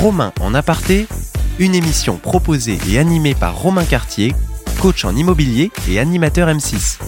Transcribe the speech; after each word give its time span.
Romain 0.00 0.32
en 0.40 0.54
aparté, 0.54 1.08
une 1.58 1.74
émission 1.74 2.18
proposée 2.18 2.78
et 2.88 3.00
animée 3.00 3.34
par 3.34 3.58
Romain 3.58 3.84
Cartier, 3.84 4.32
coach 4.80 5.04
en 5.04 5.16
immobilier 5.16 5.72
et 5.88 5.98
animateur 5.98 6.46
M6. 6.48 7.00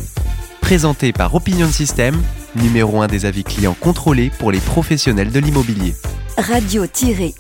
Présentée 0.61 1.12
par 1.12 1.32
Opinion 1.37 1.68
System, 1.68 2.21
numéro 2.56 3.00
1 3.00 3.06
des 3.06 3.26
avis 3.26 3.45
clients 3.45 3.76
contrôlés 3.79 4.32
pour 4.40 4.50
les 4.50 4.58
professionnels 4.58 5.30
de 5.30 5.38
l'immobilier. 5.38 5.95
Radio-imo.fr 6.37 7.30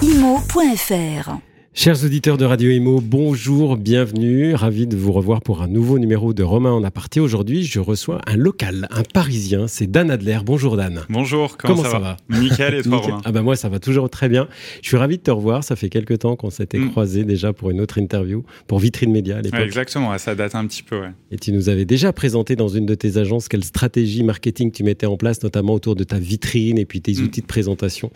Chers 1.72 2.04
auditeurs 2.04 2.36
de 2.36 2.44
Radio 2.44 2.68
Imo, 2.68 3.00
bonjour, 3.00 3.76
bienvenue. 3.76 4.54
Ravi 4.54 4.88
de 4.88 4.96
vous 4.96 5.12
revoir 5.12 5.40
pour 5.40 5.62
un 5.62 5.68
nouveau 5.68 6.00
numéro 6.00 6.34
de 6.34 6.42
Romain 6.42 6.72
en 6.72 6.82
aparté. 6.82 7.20
Aujourd'hui, 7.20 7.62
je 7.62 7.78
reçois 7.78 8.20
un 8.26 8.36
local, 8.36 8.88
un 8.90 9.04
parisien. 9.04 9.68
C'est 9.68 9.86
Dan 9.86 10.10
Adler. 10.10 10.40
Bonjour 10.44 10.76
Dan. 10.76 11.02
Bonjour, 11.08 11.56
comment, 11.56 11.84
ça, 11.84 12.00
va, 12.00 12.16
Nickel 12.28 12.74
et 12.74 12.82
toi 12.82 12.98
Romain 12.98 13.20
Ah 13.24 13.30
ben 13.30 13.42
moi, 13.42 13.54
ça 13.54 13.68
va 13.68 13.78
toujours 13.78 14.10
très 14.10 14.28
bien. 14.28 14.48
Je 14.82 14.88
suis 14.88 14.96
ravi 14.96 15.16
de 15.18 15.22
te 15.22 15.30
revoir. 15.30 15.62
Ça 15.62 15.76
fait 15.76 15.88
quelques 15.88 16.18
temps 16.18 16.34
qu'on 16.34 16.50
s'était 16.50 16.76
mm. 16.76 16.90
croisés 16.90 17.24
déjà 17.24 17.52
pour 17.52 17.70
une 17.70 17.80
autre 17.80 17.98
interview, 17.98 18.44
pour 18.66 18.80
Vitrine 18.80 19.12
Média 19.12 19.38
à 19.38 19.40
l'époque. 19.40 19.60
exactement, 19.60 20.18
ça 20.18 20.34
date 20.34 20.56
un 20.56 20.66
petit 20.66 20.82
peu. 20.82 21.00
Ouais. 21.00 21.12
Et 21.30 21.38
tu 21.38 21.52
nous 21.52 21.68
avais 21.68 21.84
déjà 21.84 22.12
présenté 22.12 22.56
dans 22.56 22.68
une 22.68 22.84
de 22.84 22.96
tes 22.96 23.16
agences 23.16 23.46
quelle 23.46 23.64
stratégie 23.64 24.24
marketing 24.24 24.72
tu 24.72 24.82
mettais 24.82 25.06
en 25.06 25.16
place, 25.16 25.44
notamment 25.44 25.74
autour 25.74 25.94
de 25.94 26.02
ta 26.02 26.18
vitrine 26.18 26.78
et 26.78 26.84
puis 26.84 27.00
tes 27.00 27.12
mm. 27.12 27.24
outils 27.24 27.42
de 27.42 27.46
présentation. 27.46 28.10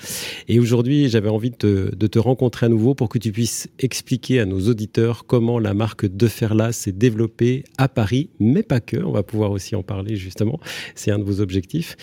Et 0.49 0.59
aujourd'hui, 0.59 1.09
j'avais 1.09 1.31
envie 1.31 1.51
de 1.51 1.57
te, 1.57 1.95
de 1.95 2.07
te 2.09 2.19
rencontrer 2.19 2.67
à 2.67 2.69
nouveau 2.69 2.95
pour 2.95 3.09
que 3.09 3.19
tu 3.19 3.31
puisses 3.31 3.44
expliquer 3.79 4.41
à 4.41 4.47
nos 4.47 4.69
auditeurs 4.69 5.27
comment 5.27 5.59
la 5.59 5.75
marque 5.75 6.07
De 6.07 6.27
Ferla 6.29 6.73
s'est 6.73 6.93
développée 6.93 7.65
à 7.79 7.89
Paris, 7.89 8.31
mais 8.41 8.63
pas 8.63 8.81
que. 8.81 8.97
On 8.97 9.13
va 9.13 9.23
pouvoir 9.23 9.51
aussi 9.51 9.75
en 9.75 9.83
parler 9.83 10.17
justement. 10.17 10.61
C'est 10.95 11.11
un 11.11 11.19
de 11.19 11.25
vos 11.25 11.41
objectifs. 11.41 11.97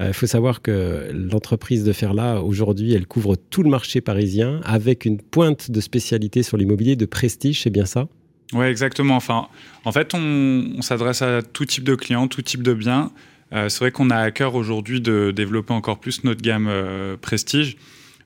Il 0.00 0.06
euh, 0.06 0.12
faut 0.12 0.26
savoir 0.26 0.62
que 0.62 1.10
l'entreprise 1.12 1.84
De 1.84 1.92
Ferla, 1.92 2.42
aujourd'hui, 2.42 2.92
elle 2.94 3.06
couvre 3.06 3.36
tout 3.36 3.62
le 3.62 3.70
marché 3.70 4.00
parisien 4.00 4.60
avec 4.64 5.04
une 5.04 5.20
pointe 5.20 5.70
de 5.70 5.80
spécialité 5.80 6.42
sur 6.42 6.56
l'immobilier 6.56 6.96
de 6.96 7.06
prestige, 7.06 7.62
c'est 7.62 7.70
bien 7.70 7.86
ça? 7.86 8.08
Oui, 8.52 8.66
exactement. 8.66 9.16
Enfin, 9.16 9.48
en 9.84 9.92
fait, 9.92 10.12
on, 10.14 10.82
s'adresse 10.82 11.22
à 11.22 11.42
tout 11.42 11.64
type 11.64 11.84
de 11.84 11.94
clients, 11.94 12.28
tout 12.28 12.42
type 12.42 12.62
de 12.62 12.74
biens. 12.74 13.10
Euh, 13.52 13.68
c'est 13.68 13.80
vrai 13.80 13.90
qu'on 13.90 14.10
a 14.10 14.16
à 14.16 14.30
cœur 14.30 14.54
aujourd'hui 14.54 15.00
de 15.00 15.30
développer 15.30 15.72
encore 15.72 15.98
plus 15.98 16.24
notre 16.24 16.42
gamme 16.42 16.68
euh, 16.68 17.16
prestige. 17.16 17.76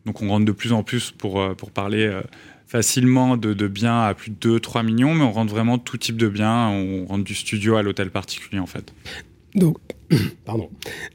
Donc 0.07 0.23
on 0.23 0.29
rentre 0.29 0.47
de 0.47 0.53
plus 0.53 0.73
en 0.73 0.83
plus 0.83 1.11
pour, 1.11 1.55
pour 1.57 1.71
parler 1.71 2.11
facilement 2.67 3.37
de, 3.37 3.69
biens 3.69 4.03
à 4.03 4.15
plus 4.15 4.31
de 4.31 4.59
2-3 4.59 4.85
millions, 4.85 5.15
mais 5.15 5.25
on 5.25 5.33
rentre 5.33 5.53
vraiment 5.53 5.79
tout 5.79 5.97
type 5.97 6.17
de 6.17 6.29
biens. 6.29 6.69
On 6.69 7.07
rentre 7.07 7.25
du 7.25 7.35
studio 7.35 7.77
à 7.77 7.83
l'hôtel 7.83 8.11
particulier, 8.11 8.59
en 8.59 8.67
fait. 8.67 8.93
Donc, 9.55 9.79
pardon. 10.45 10.69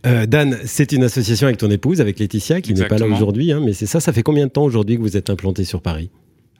Euh, 0.06 0.26
Dan, 0.26 0.58
c'est 0.66 0.92
une 0.92 1.04
association 1.04 1.48
avec 1.48 1.58
ton 1.58 1.70
épouse, 1.70 2.02
avec 2.02 2.20
Laetitia, 2.20 2.62
qui 2.62 2.74
n'est 2.74 2.88
pas 2.88 2.98
là 2.98 3.08
aujourd'hui, 3.08 3.52
hein, 3.52 3.62
mais 3.64 3.74
c'est 3.74 3.86
ça. 3.86 4.00
Ça 4.00 4.14
fait 4.14 4.24
combien 4.24 4.48
de 4.48 4.52
temps 4.52 4.64
aujourd'hui 4.64 4.98
que 4.98 5.02
vous 5.02 5.18
êtes 5.18 5.30
implanté 5.30 5.64
sur 5.64 5.82
Paris? 5.82 6.10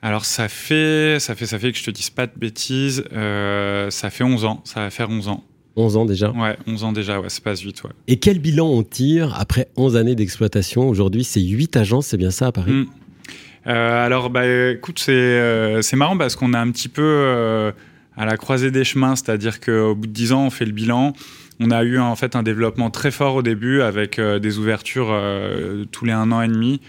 Alors 0.04 0.24
ça 0.24 0.48
fait, 0.48 1.18
ça 1.20 1.36
fait, 1.36 1.46
ça 1.46 1.60
fait 1.60 1.70
que 1.70 1.78
je 1.78 1.84
te 1.84 1.90
dise 1.92 2.10
pas 2.10 2.26
de 2.26 2.32
bêtises, 2.36 3.04
euh, 3.12 3.88
ça 3.90 4.10
fait 4.10 4.24
11 4.24 4.44
ans, 4.44 4.60
ça 4.64 4.80
va 4.80 4.90
faire 4.90 5.08
11 5.08 5.28
ans. 5.28 5.44
11 5.76 5.96
ans 5.96 6.04
déjà 6.04 6.30
Ouais, 6.30 6.56
11 6.66 6.84
ans 6.84 6.92
déjà, 6.92 7.20
ouais, 7.20 7.28
ça 7.28 7.40
passe 7.42 7.62
vite. 7.62 7.82
Ouais. 7.84 7.90
Et 8.08 8.18
quel 8.18 8.38
bilan 8.38 8.66
on 8.66 8.82
tire 8.82 9.34
après 9.38 9.68
11 9.76 9.96
années 9.96 10.14
d'exploitation 10.14 10.88
Aujourd'hui, 10.88 11.24
c'est 11.24 11.40
8 11.40 11.76
agences, 11.76 12.06
c'est 12.08 12.16
bien 12.16 12.30
ça 12.30 12.48
à 12.48 12.52
Paris? 12.52 12.72
Hmm. 12.72 12.86
Euh, 13.66 14.06
alors, 14.06 14.30
bah, 14.30 14.46
écoute, 14.72 15.04
euh, 15.08 15.82
c'est 15.82 15.96
marrant 15.96 16.16
parce 16.16 16.36
qu'on 16.36 16.52
a 16.52 16.58
un 16.58 16.70
petit 16.70 16.88
peu 16.88 17.02
euh, 17.02 17.72
à 18.16 18.26
la 18.26 18.36
croisée 18.36 18.70
des 18.70 18.84
chemins, 18.84 19.16
c'est-à-dire 19.16 19.60
qu'au 19.60 19.94
bout 19.94 20.06
de 20.06 20.12
10 20.12 20.32
ans, 20.32 20.46
on 20.46 20.50
fait 20.50 20.64
le 20.64 20.72
bilan. 20.72 21.12
On 21.60 21.70
a 21.70 21.84
eu 21.84 21.98
en 21.98 22.16
fait 22.16 22.34
un 22.34 22.42
développement 22.42 22.90
très 22.90 23.10
fort 23.10 23.36
au 23.36 23.42
début 23.42 23.82
avec 23.82 24.18
des 24.18 24.58
ouvertures 24.58 25.14
tous 25.92 26.04
les 26.04 26.10
un 26.10 26.32
an 26.32 26.42
et 26.42 26.48
demi. 26.48 26.80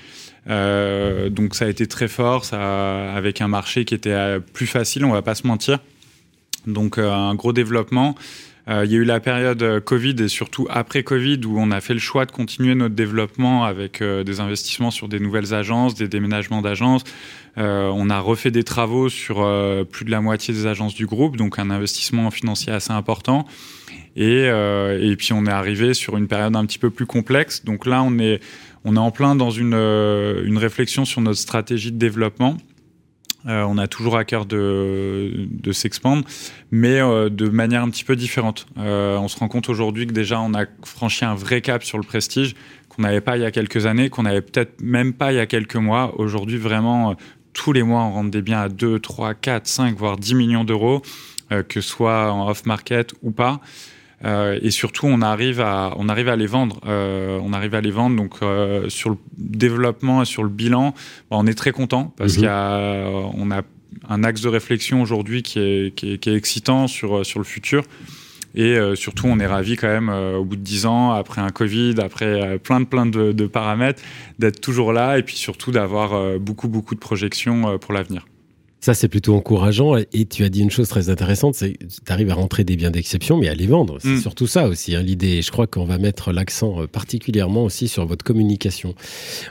donc 0.48 1.54
ça 1.54 1.66
a 1.66 1.68
été 1.68 1.86
très 1.86 2.08
fort, 2.08 2.44
ça, 2.44 3.14
avec 3.14 3.42
un 3.42 3.48
marché 3.48 3.86
qui 3.86 3.94
était 3.94 4.40
plus 4.54 4.66
facile, 4.66 5.06
on 5.06 5.12
va 5.12 5.22
pas 5.22 5.36
se 5.36 5.46
mentir. 5.46 5.78
Donc 6.66 6.98
un 6.98 7.36
gros 7.36 7.54
développement. 7.54 8.16
Euh, 8.70 8.86
il 8.86 8.92
y 8.92 8.96
a 8.96 9.00
eu 9.00 9.04
la 9.04 9.20
période 9.20 9.62
euh, 9.62 9.82
Covid 9.82 10.16
et 10.20 10.30
surtout 10.30 10.68
après 10.70 11.04
Covid 11.04 11.42
où 11.46 11.60
on 11.60 11.72
a 11.72 11.82
fait 11.82 11.94
le 11.94 12.00
choix 12.00 12.26
de 12.26 12.32
continuer 12.32 12.76
notre 12.76 12.96
développement 12.96 13.66
avec 13.66 14.02
euh, 14.02 14.24
des 14.24 14.40
investissements 14.40 14.90
sur 14.90 15.10
des 15.10 15.20
nouvelles 15.20 15.54
agences, 15.54 15.96
des 15.96 16.08
déménagements 16.08 16.62
d'agences. 16.62 17.04
on 17.58 18.10
a 18.10 18.20
refait 18.20 18.52
des 18.52 18.64
travaux 18.64 19.10
sur 19.10 19.36
plus 19.92 20.06
de 20.06 20.12
la 20.12 20.22
moitié 20.22 20.54
des 20.54 20.66
agences 20.66 20.96
du 20.96 21.06
groupe, 21.06 21.38
donc 21.38 21.60
un 21.60 21.70
investissement 21.70 22.32
financier 22.32 22.72
assez 22.72 22.92
important. 22.92 23.46
Et, 24.16 24.50
puis 25.18 25.34
on 25.34 25.46
est 25.46 25.52
arrivé 25.52 25.94
sur 25.94 26.18
une 26.18 26.28
période 26.28 26.56
un 26.56 26.66
petit 26.66 26.80
peu 26.80 26.90
plus 26.90 27.06
complexe. 27.06 27.64
Donc 27.64 27.86
là, 27.86 28.02
on 28.02 28.18
est, 28.18 28.40
on 28.86 28.96
est 28.96 29.00
en 29.00 29.12
plein 29.12 29.36
dans 29.36 29.52
une, 29.52 29.76
une 29.76 30.58
réflexion 30.58 31.06
sur 31.06 31.22
notre 31.22 31.40
stratégie 31.40 31.92
de 31.92 31.98
développement. 31.98 32.58
Euh, 33.48 33.64
on 33.68 33.78
a 33.78 33.88
toujours 33.88 34.18
à 34.18 34.24
cœur 34.24 34.46
de, 34.46 35.48
de 35.50 35.72
s'expandre, 35.72 36.24
mais 36.72 37.02
euh, 37.02 37.30
de 37.30 37.50
manière 37.50 37.84
un 37.84 37.90
petit 37.90 38.04
peu 38.04 38.16
différente. 38.16 38.68
Euh, 38.78 39.18
on 39.18 39.28
se 39.28 39.38
rend 39.38 39.48
compte 39.48 39.70
aujourd'hui 39.70 40.08
que 40.08 40.14
déjà 40.14 40.40
on 40.40 40.54
a 40.54 40.66
franchi 40.86 41.26
un 41.26 41.36
vrai 41.36 41.62
cap 41.62 41.84
sur 41.84 41.98
le 41.98 42.04
prestige 42.04 42.56
qu'on 42.90 43.02
n'avait 43.02 43.22
pas 43.22 43.38
il 43.38 43.42
y 43.42 43.46
a 43.46 43.52
quelques 43.52 43.86
années, 43.86 44.10
qu'on 44.10 44.24
n'avait 44.24 44.42
peut-être 44.42 44.82
même 44.82 45.14
pas 45.14 45.34
il 45.34 45.38
y 45.38 45.40
a 45.40 45.46
quelques 45.46 45.76
mois. 45.76 46.14
Aujourd'hui, 46.20 46.58
vraiment, 46.58 47.16
tous 47.52 47.74
les 47.74 47.84
mois, 47.84 48.04
on 48.04 48.12
rentre 48.12 48.32
des 48.32 48.42
biens 48.42 48.62
à 48.62 48.70
2, 48.70 49.00
3, 49.00 49.34
4, 49.34 49.68
5, 49.68 49.98
voire 49.98 50.18
10 50.18 50.36
millions 50.36 50.64
d'euros, 50.64 51.02
que 51.50 51.82
ce 51.82 51.90
soit 51.90 52.32
en 52.32 52.48
off-market 52.48 53.14
ou 53.24 53.32
pas. 53.32 53.62
Euh, 54.26 54.60
et 54.62 54.72
surtout, 54.72 55.08
on 55.08 55.22
arrive 55.22 55.60
à, 55.60 55.94
on 55.98 56.10
arrive 56.10 56.30
à 56.30 56.36
les 56.36 56.48
vendre. 56.48 56.80
Euh, 56.86 57.40
on 57.44 57.54
arrive 57.54 57.76
à 57.76 57.82
les 57.82 57.92
vendre. 57.92 58.16
Donc, 58.16 58.36
euh, 58.42 58.90
sur 58.90 59.10
le 59.10 59.18
développement 59.38 60.22
et 60.22 60.26
sur 60.26 60.44
le 60.44 60.50
bilan, 60.50 60.94
bah, 61.30 61.38
on 61.38 61.48
est 61.48 61.54
très 61.54 61.72
content 61.72 62.14
parce 62.18 62.38
qu'on 62.38 62.44
mhm. 62.44 63.52
a, 63.52 63.58
a 63.58 63.64
un 64.10 64.24
axe 64.24 64.42
de 64.42 64.50
réflexion 64.50 65.02
aujourd'hui 65.02 65.44
qui 65.44 65.60
est, 65.60 65.96
qui, 65.96 66.14
est, 66.14 66.18
qui 66.18 66.30
est, 66.30 66.36
excitant 66.36 66.88
sur, 66.88 67.26
sur 67.26 67.40
le 67.40 67.46
futur. 67.46 67.84
Et 68.56 68.78
surtout, 68.94 69.26
on 69.26 69.40
est 69.40 69.48
ravi 69.48 69.78
quand 69.78 69.88
même, 69.88 70.10
au 70.10 70.46
bout 70.46 70.58
de 70.58 70.62
dix 70.62 70.86
ans, 70.86 71.10
après 71.10 71.42
un 71.42 71.50
Covid, 71.50 71.96
après 72.00 72.60
plein 72.60 72.82
de 72.82 72.86
plein 72.86 73.08
de, 73.08 73.32
de 73.32 73.48
paramètres, 73.48 74.04
d'être 74.38 74.62
toujours 74.62 74.94
là 74.94 75.18
et 75.18 75.24
puis 75.24 75.38
surtout 75.38 75.72
d'avoir 75.72 76.38
beaucoup 76.40 76.68
beaucoup 76.68 76.94
de 76.94 77.00
projections 77.00 77.80
pour 77.80 77.96
l'avenir. 77.96 78.28
Ça, 78.84 78.94
c'est 78.94 79.08
plutôt 79.08 79.34
encourageant. 79.34 79.96
Et 79.96 80.26
tu 80.26 80.44
as 80.44 80.50
dit 80.50 80.60
une 80.60 80.70
chose 80.70 80.90
très 80.90 81.10
intéressante, 81.10 81.56
c'est 81.56 81.72
que 81.72 81.86
tu 81.86 82.12
arrives 82.12 82.30
à 82.30 82.34
rentrer 82.34 82.66
des 82.66 82.76
biens 82.76 82.92
d'exception, 82.92 83.38
mais 83.38 83.48
à 83.48 83.54
les 83.54 83.66
vendre. 83.66 83.98
C'est 84.02 84.10
mm. 84.10 84.20
surtout 84.20 84.46
ça 84.46 84.68
aussi, 84.68 84.94
hein, 84.94 85.02
l'idée. 85.02 85.42
Je 85.42 85.52
crois 85.52 85.68
qu'on 85.68 85.86
va 85.86 85.98
mettre 85.98 86.34
l'accent 86.34 86.82
euh, 86.82 86.86
particulièrement 86.86 87.64
aussi 87.64 87.88
sur 87.88 88.06
votre 88.06 88.26
communication. 88.26 88.94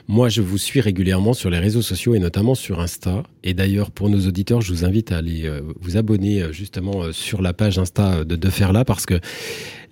Moi, 0.07 0.29
je 0.29 0.43
vous 0.43 0.59
suis 0.59 0.83
régulièrement 0.83 1.33
sur 1.33 1.49
les 1.49 1.59
réseaux 1.59 1.81
sociaux 1.81 2.15
et 2.15 2.19
notamment 2.19 2.55
sur 2.55 2.81
Insta. 2.81 3.23
Et 3.43 3.55
d'ailleurs, 3.55 3.91
pour 3.91 4.11
nos 4.11 4.21
auditeurs, 4.29 4.61
je 4.61 4.71
vous 4.71 4.85
invite 4.85 5.13
à 5.13 5.17
aller 5.17 5.47
euh, 5.47 5.63
vous 5.81 5.97
abonner 5.97 6.43
euh, 6.43 6.53
justement 6.53 7.11
sur 7.11 7.41
la 7.41 7.55
page 7.55 7.79
Insta 7.79 8.25
de 8.25 8.37
De 8.37 8.51
Faire 8.51 8.75
Là, 8.75 8.85
parce 8.85 9.07
que 9.07 9.19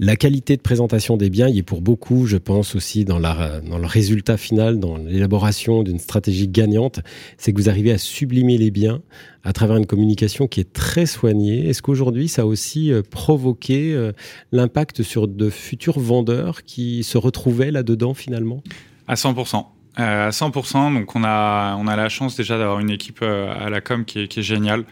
la 0.02 0.16
qualité 0.16 0.56
de 0.56 0.62
présentation 0.62 1.18
des 1.18 1.28
biens 1.28 1.48
y 1.48 1.58
est 1.58 1.62
pour 1.62 1.82
beaucoup, 1.82 2.26
je 2.26 2.38
pense 2.38 2.74
aussi 2.74 3.04
dans, 3.04 3.18
le 3.18 3.86
résultat 3.86 4.38
final, 4.38 4.80
dans 4.80 4.96
l'élaboration 4.96 5.82
d'une 5.82 5.98
stratégie 5.98 6.48
gagnante, 6.48 7.00
c'est 7.36 7.52
que 7.52 7.58
vous 7.58 7.68
arrivez 7.68 7.92
à 7.92 7.98
sublimer 7.98 8.56
les 8.56 8.70
biens 8.70 9.02
à 9.44 9.52
travers 9.52 9.76
une 9.76 9.84
communication 9.84 10.46
qui 10.46 10.60
est 10.60 10.72
très 10.72 11.04
soignée. 11.04 11.68
Est-ce 11.68 11.82
qu'aujourd'hui, 11.82 12.28
ça 12.28 12.42
a 12.42 12.44
aussi 12.46 12.90
euh, 12.90 13.02
provoqué 13.02 13.92
euh, 13.92 14.12
l'impact 14.52 15.02
sur 15.02 15.28
de 15.28 15.50
futurs 15.50 16.00
vendeurs 16.00 16.62
qui 16.62 17.04
se 17.04 17.18
retrouvaient 17.18 17.70
là-dedans 17.70 18.14
finalement? 18.14 18.62
À 19.06 19.16
100%. 19.16 19.66
Euh, 19.98 20.28
à 20.28 20.30
100%, 20.30 20.94
donc 20.94 21.14
on 21.14 21.24
a, 21.24 21.76
on 21.78 21.86
a 21.86 21.96
la 21.96 22.08
chance 22.08 22.36
déjà 22.36 22.56
d'avoir 22.56 22.80
une 22.80 22.90
équipe 22.90 23.22
à 23.22 23.68
la 23.68 23.82
com 23.82 24.06
qui 24.06 24.20
est, 24.20 24.42
géniale, 24.42 24.84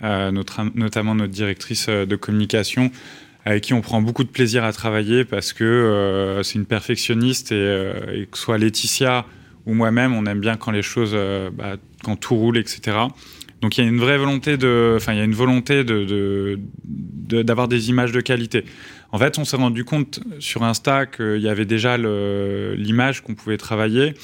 notamment 0.00 1.16
notre 1.16 1.32
directrice 1.32 1.88
de 1.88 2.14
communication 2.14 2.92
avec 3.44 3.64
qui 3.64 3.74
on 3.74 3.80
prend 3.80 4.00
beaucoup 4.00 4.24
de 4.24 4.28
plaisir 4.28 4.64
à 4.64 4.72
travailler 4.72 5.24
parce 5.24 5.52
que 5.52 5.64
euh, 5.64 6.42
c'est 6.42 6.58
une 6.58 6.64
perfectionniste 6.64 7.52
euh, 7.52 8.22
et, 8.22 8.26
que 8.26 8.38
soit 8.38 8.58
Laetitia 8.58 9.26
ou 9.66 9.74
moi-même, 9.74 10.14
on 10.14 10.26
aime 10.26 10.40
bien 10.40 10.56
quand 10.56 10.70
les 10.70 10.82
choses, 10.82 11.12
euh, 11.14 11.50
bah, 11.50 11.76
quand 12.02 12.16
tout 12.16 12.34
roule, 12.36 12.58
etc. 12.58 12.98
Donc 13.60 13.78
il 13.78 13.84
y 13.84 13.86
a 13.86 13.90
une 13.90 13.98
vraie 13.98 14.18
volonté 14.18 14.56
de, 14.56 14.94
enfin 14.96 15.12
il 15.12 15.18
y 15.18 15.20
a 15.20 15.24
une 15.24 15.34
volonté 15.34 15.84
de, 15.84 16.58
d'avoir 16.84 17.68
des 17.68 17.88
images 17.88 18.12
de 18.12 18.20
qualité. 18.20 18.64
En 19.12 19.18
fait, 19.18 19.38
on 19.38 19.44
s'est 19.44 19.56
rendu 19.56 19.84
compte 19.84 20.20
sur 20.38 20.64
Insta 20.64 21.06
qu'il 21.06 21.40
y 21.40 21.48
avait 21.48 21.64
déjà 21.64 21.96
l'image 21.96 23.22
qu'on 23.22 23.34
pouvait 23.34 23.56
travailler. 23.56 24.14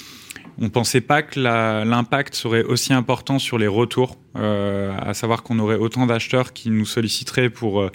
On 0.60 0.64
ne 0.64 0.68
pensait 0.68 1.00
pas 1.00 1.22
que 1.22 1.40
l'impact 1.40 2.34
serait 2.34 2.62
aussi 2.62 2.92
important 2.92 3.38
sur 3.38 3.56
les 3.56 3.66
retours, 3.66 4.18
à 4.34 5.14
savoir 5.14 5.42
qu'on 5.42 5.58
aurait 5.58 5.76
autant 5.76 6.06
d'acheteurs 6.06 6.52
qui 6.52 6.68
nous 6.68 6.84
solliciteraient 6.84 7.48
pour 7.48 7.90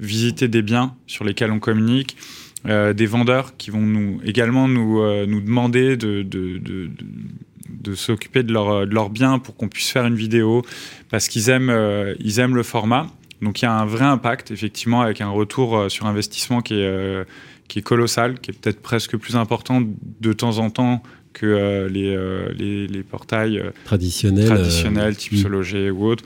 visiter 0.00 0.48
des 0.48 0.62
biens 0.62 0.94
sur 1.06 1.24
lesquels 1.24 1.50
on 1.50 1.58
communique, 1.58 2.16
euh, 2.66 2.92
des 2.92 3.06
vendeurs 3.06 3.56
qui 3.56 3.70
vont 3.70 4.18
également 4.24 4.68
nous, 4.68 5.00
euh, 5.00 5.26
demander 5.26 5.96
de, 5.96 6.26
s'occuper 7.94 8.42
de 8.42 8.52
leurs 8.52 8.84
leur 8.84 9.10
biens 9.10 9.38
pour 9.38 9.56
qu'on 9.56 9.68
puisse 9.68 9.90
faire 9.90 10.06
une 10.06 10.16
vidéo 10.16 10.62
parce 11.10 11.28
qu'ils 11.28 11.50
aiment, 11.50 11.70
euh, 11.70 12.14
le 12.18 12.62
format. 12.62 13.06
Donc 13.42 13.62
il 13.62 13.64
y 13.64 13.68
a 13.68 13.72
un 13.72 13.86
vrai 13.86 14.04
impact, 14.04 14.50
effectivement, 14.50 15.00
avec 15.00 15.20
un 15.20 15.30
retour 15.30 15.88
sur 15.88 16.06
investissement 16.06 16.60
qui 16.60 16.74
est, 16.74 17.24
qui 17.68 17.78
est 17.78 17.82
colossal, 17.82 18.40
qui 18.40 18.50
est 18.50 18.54
peut-être 18.54 18.82
presque 18.82 19.16
plus 19.16 19.36
important 19.36 19.80
de 20.20 20.32
temps 20.32 20.58
en 20.58 20.70
temps 20.70 21.02
que 21.38 21.88
les, 21.90 22.16
les, 22.56 22.86
les, 22.86 23.02
portails 23.02 23.62
traditionnels, 23.84 24.46
traditionnels 24.46 25.16
type 25.16 25.46
ou 25.46 26.04
autre. 26.04 26.24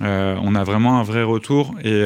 on 0.00 0.54
a 0.54 0.64
vraiment 0.64 0.98
un 0.98 1.02
vrai 1.02 1.22
retour 1.22 1.74
et, 1.84 2.02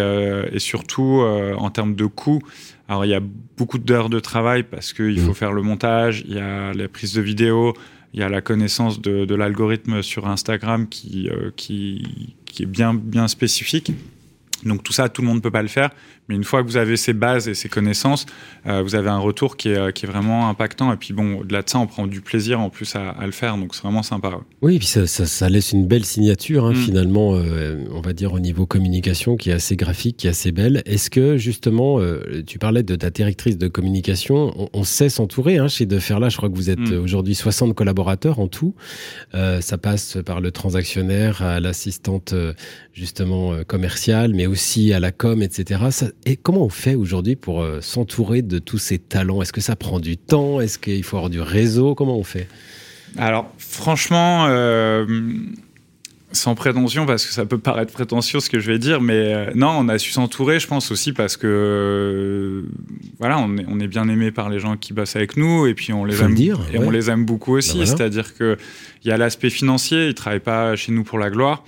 et 0.53 0.59
surtout 0.59 1.23
en 1.57 1.71
termes 1.71 1.95
de 1.95 2.07
coûts. 2.07 2.43
Alors 2.89 3.05
il 3.05 3.09
y 3.09 3.15
a 3.15 3.21
beaucoup 3.57 3.79
d'heures 3.79 4.11
de 4.11 4.19
travail 4.21 4.65
parce 4.65 4.93
qu'il 4.93 5.21
faut 5.21 5.31
mm. 5.31 5.35
faire 5.35 5.53
le 5.53 5.63
montage, 5.63 6.25
il 6.27 6.35
y 6.35 6.41
a 6.41 6.73
la 6.73 6.89
prise 6.89 7.15
de 7.15 7.21
vidéo, 7.21 7.75
il 8.15 8.21
y 8.21 8.23
a 8.23 8.29
la 8.29 8.41
connaissance 8.41 9.01
de, 9.01 9.25
de 9.25 9.35
l'algorithme 9.35 10.03
sur 10.03 10.27
Instagram 10.27 10.89
qui, 10.89 11.29
qui, 11.57 12.35
qui, 12.47 12.65
est 12.65 12.67
bien, 12.67 12.95
bien 12.95 13.29
spécifique. 13.29 13.93
Donc 14.65 14.83
tout 14.83 14.93
ça, 14.93 15.09
tout 15.09 15.23
le 15.23 15.29
monde 15.29 15.37
ne 15.39 15.43
peut 15.43 15.51
pas 15.51 15.63
le 15.63 15.69
faire. 15.69 15.91
Mais 16.31 16.37
une 16.37 16.45
fois 16.45 16.63
que 16.63 16.69
vous 16.69 16.77
avez 16.77 16.97
ces 16.97 17.13
bases 17.13 17.49
et 17.49 17.55
ces 17.55 17.69
connaissances, 17.69 18.25
euh, 18.65 18.83
vous 18.83 18.95
avez 18.95 19.09
un 19.09 19.19
retour 19.19 19.57
qui 19.57 19.71
est, 19.71 19.77
euh, 19.77 19.91
qui 19.91 20.07
est, 20.07 20.09
vraiment 20.09 20.49
impactant. 20.49 20.93
Et 20.93 20.97
puis 20.97 21.13
bon, 21.13 21.41
au-delà 21.41 21.63
de 21.63 21.69
ça, 21.69 21.79
on 21.81 21.89
prend 21.89 22.07
du 22.07 22.21
plaisir 22.21 22.61
en 22.61 22.71
plus 22.71 22.95
à, 22.95 23.27
le 23.27 23.33
faire. 23.33 23.57
Donc 23.57 23.75
c'est 23.75 23.83
vraiment 23.83 24.05
sympa. 24.05 24.31
Oui, 24.63 24.77
et 24.77 24.79
puis 24.79 24.87
ça, 24.87 25.07
ça, 25.09 25.49
laisse 25.49 25.73
une 25.73 25.89
belle 25.89 26.05
signature, 26.05 26.67
hein, 26.67 26.73
mm. 26.73 26.77
finalement, 26.77 27.35
euh, 27.35 27.85
on 27.93 28.01
va 28.01 28.13
dire 28.13 28.33
au 28.33 28.39
niveau 28.39 28.65
communication, 28.65 29.37
qui 29.37 29.51
est 29.51 29.55
assez 29.55 29.75
graphique, 29.75 30.19
qui 30.19 30.29
est 30.29 30.31
assez 30.31 30.53
belle. 30.53 30.83
Est-ce 30.87 31.11
que 31.11 31.37
justement, 31.37 31.99
tu 32.47 32.59
parlais 32.61 32.85
de 32.85 32.95
ta 32.95 33.11
directrice 33.11 33.59
de 33.59 33.67
communication, 33.67 34.69
on, 34.73 34.85
sait 34.85 35.09
s'entourer 35.09 35.59
hein, 35.59 35.67
chez 35.67 35.87
Deferla. 35.87 36.29
Je 36.29 36.37
crois 36.37 36.49
que 36.49 36.55
vous 36.55 36.71
êtes 36.71 36.79
mm. 36.79 37.03
aujourd'hui 37.03 37.35
60 37.35 37.75
collaborateurs 37.75 38.39
en 38.39 38.47
tout. 38.47 38.75
ça 39.33 39.79
passe 39.79 40.19
par 40.25 40.41
le 40.41 40.53
transactionnaire, 40.53 41.43
à 41.43 41.59
l'assistante 41.59 42.35
justement 42.93 43.65
commerciale, 43.65 44.33
mais 44.35 44.47
aussi 44.51 44.93
à 44.93 45.01
la 45.01 45.13
com, 45.13 45.43
etc. 45.43 45.81
Ça, 45.91 46.07
et 46.27 46.37
comment 46.37 46.65
on 46.65 46.69
fait 46.69 46.95
aujourd'hui 46.95 47.37
pour 47.37 47.63
euh, 47.63 47.81
s'entourer 47.81 48.43
de 48.43 48.59
tous 48.59 48.79
ces 48.79 48.99
talents? 48.99 49.41
Est-ce 49.41 49.53
que 49.53 49.61
ça 49.61 49.77
prend 49.77 50.01
du 50.01 50.17
temps? 50.17 50.61
Est-ce 50.61 50.79
qu'il 50.79 51.03
faut 51.05 51.17
avoir 51.17 51.31
du 51.31 51.41
réseau? 51.41 51.95
Comment 51.95 52.19
on 52.19 52.25
fait? 52.25 52.49
Alors, 53.17 53.51
franchement, 53.59 54.47
euh, 54.49 55.07
sans 56.33 56.55
prétention, 56.55 57.07
parce 57.07 57.27
que 57.27 57.33
ça 57.33 57.47
peut 57.47 57.59
paraître 57.59 57.93
prétentieux 57.93 58.41
ce 58.41 58.51
que 58.51 58.61
je 58.61 58.71
vais 58.71 58.79
dire, 58.79 59.01
mais 59.01 59.35
euh, 59.35 59.51
non, 59.55 59.71
on 59.71 59.89
a 59.89 59.99
su 59.99 60.13
s'entourer, 60.13 60.61
je 60.61 60.67
pense 60.67 60.93
aussi 60.93 61.13
parce 61.13 61.37
que 61.37 62.65
voilà, 63.19 63.39
on 63.39 63.57
est, 63.57 63.65
on 63.69 63.81
est, 63.81 63.89
bien 63.89 64.09
aimé 64.09 64.31
par 64.31 64.49
les 64.49 64.61
gens 64.61 64.77
qui 64.77 64.93
bossent 64.93 65.17
avec 65.17 65.37
nous, 65.37 65.67
et 65.67 65.75
puis 65.75 65.93
on 65.93 66.05
les 66.05 66.23
aime 66.23 66.35
dire, 66.35 66.61
et 66.73 66.79
on 66.79 66.91
les 66.91 67.11
aime 67.11 67.25
beaucoup 67.25 67.57
aussi. 67.57 67.79
Bah 67.79 67.87
C'est-à-dire 67.87 68.35
que 68.37 68.57
il 69.05 69.09
y 69.09 69.13
a 69.13 69.17
l'aspect 69.17 69.51
financier, 69.51 70.09
ils 70.09 70.15
travaillent 70.15 70.41
pas 70.41 70.77
chez 70.77 70.93
nous 70.93 71.05
pour 71.05 71.19
la 71.19 71.31
gloire, 71.31 71.65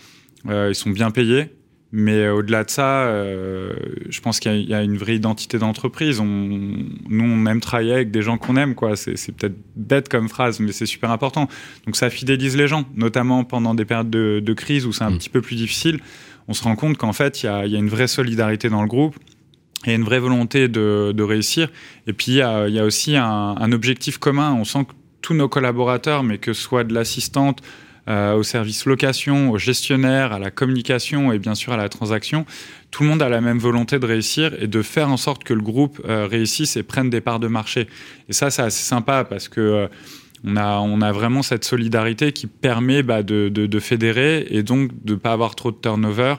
ils 0.49 0.75
sont 0.75 0.91
bien 0.91 1.11
payés. 1.11 1.49
Mais 1.95 2.25
euh, 2.25 2.37
au-delà 2.37 2.65
de 2.65 2.71
ça, 2.71 3.03
euh, 3.03 3.75
je 4.09 4.21
pense 4.23 4.41
qu'il 4.41 4.63
y, 4.63 4.73
a 4.73 4.83
une 4.83 4.97
vraie 4.97 5.17
identité 5.17 5.59
d'entreprise. 5.59 6.21
On, 6.21 6.25
nous, 6.25 7.25
on 7.25 7.45
aime 7.45 7.61
travailler 7.61 7.93
avec 7.93 8.11
des 8.11 8.23
gens 8.23 8.39
qu'on 8.39 8.57
aime. 8.57 8.75
quoi. 8.75 8.97
C'est, 8.97 9.15
peut-être 9.33 9.57
bête 9.77 10.09
comme 10.09 10.31
phrase, 10.31 10.59
mais 10.59 10.73
c'est 10.73 10.87
super 10.87 11.11
important. 11.11 11.49
Donc 11.85 11.97
ça 11.97 12.09
fidélise 12.09 12.57
les 12.57 12.67
gens, 12.67 12.87
notamment 12.97 13.45
pendant 13.45 13.75
des 13.75 13.85
périodes 13.85 14.09
de, 14.09 14.53
crise 14.55 14.87
où 14.87 14.93
c'est 14.93 15.05
un 15.05 15.11
mm. 15.11 15.19
petit 15.19 15.29
peu 15.29 15.43
plus 15.43 15.57
difficile. 15.57 16.01
On 16.49 16.55
se 16.55 16.65
rend 16.65 16.77
compte 16.77 16.97
qu'en 16.97 17.13
fait, 17.13 17.43
il 17.43 17.47
y 17.47 17.49
a, 17.51 17.67
y 17.67 17.77
a, 17.77 17.79
une 17.79 17.91
vraie 17.91 18.09
solidarité 18.09 18.71
dans 18.71 18.81
le 18.81 18.89
groupe. 18.89 19.17
et 19.85 19.95
une 19.95 20.05
vraie 20.05 20.19
volonté 20.19 20.69
de, 20.69 21.13
de 21.15 21.23
réussir. 21.23 21.69
Et 22.07 22.15
puis, 22.15 22.33
il 22.33 22.37
y 22.37 22.43
a, 22.43 22.69
y 22.69 22.79
a 22.79 22.85
aussi 22.87 23.17
un, 23.17 23.55
un, 23.59 23.73
objectif 23.73 24.17
commun. 24.17 24.55
On 24.55 24.65
sent 24.65 24.87
que 24.87 24.93
tous 25.21 25.35
nos 25.35 25.49
collaborateurs, 25.49 26.23
mais 26.23 26.39
que 26.39 26.55
ce 26.55 26.63
soit 26.63 26.85
de 26.85 26.95
l'assistante, 26.95 27.63
euh, 28.09 28.35
au 28.35 28.43
service 28.43 28.85
location, 28.87 29.51
au 29.51 29.59
gestionnaire, 29.59 30.33
à 30.33 30.39
la 30.39 30.51
communication 30.51 31.33
et 31.33 31.39
bien 31.39 31.55
sûr 31.55 31.73
à 31.73 31.77
la 31.77 31.89
transaction. 31.89 32.45
Tout 32.91 33.05
le 33.05 33.09
monde 33.09 33.23
a 33.23 33.29
la 33.29 33.41
même 33.41 33.59
volonté 33.59 33.99
de 33.99 34.07
réussir 34.07 34.53
et 34.61 34.67
de 34.67 34.83
faire 34.83 35.09
en 35.09 35.17
sorte 35.17 35.45
que 35.45 35.55
le 35.55 35.63
groupe 35.63 36.01
euh, 36.05 36.27
réussisse 36.27 36.77
et 36.77 36.83
prenne 36.83 37.11
des 37.11 37.21
parts 37.21 37.41
de 37.41 37.47
marché. 37.47 37.87
Et 38.29 38.33
ça, 38.33 38.51
c'est 38.51 38.63
assez 38.63 38.83
sympa 38.83 39.25
parce 39.25 39.49
que 39.49 39.61
euh, 39.61 39.87
on 40.45 40.57
a, 40.57 40.79
on 40.81 41.01
a 41.01 41.13
vraiment 41.13 41.43
cette 41.43 41.65
solidarité 41.65 42.33
qui 42.33 42.49
permet 42.49 43.03
bah, 43.03 43.23
de, 43.23 43.49
de, 43.49 43.67
de, 43.67 43.81
fédérer 43.81 44.47
et 44.51 44.63
donc 44.63 44.91
de 45.05 45.13
ne 45.13 45.19
pas 45.19 45.33
avoir 45.33 45.55
trop 45.55 45.71
de 45.71 45.77
turnover. 45.77 46.35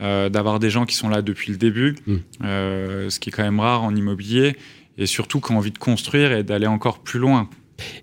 Euh, 0.00 0.28
d'avoir 0.28 0.60
des 0.60 0.70
gens 0.70 0.86
qui 0.86 0.94
sont 0.94 1.08
là 1.08 1.22
depuis 1.22 1.50
le 1.50 1.58
début, 1.58 1.96
mmh. 2.06 2.16
ce 2.40 3.18
qui 3.18 3.30
est 3.30 3.32
quand 3.32 3.42
même 3.42 3.58
rare 3.58 3.82
en 3.82 3.96
immobilier, 3.96 4.56
et 4.96 5.06
surtout 5.06 5.40
qui 5.40 5.50
ont 5.50 5.56
envie 5.56 5.72
de 5.72 5.78
construire 5.78 6.30
et 6.30 6.44
d'aller 6.44 6.68
encore 6.68 7.00
plus 7.00 7.18
loin. 7.18 7.50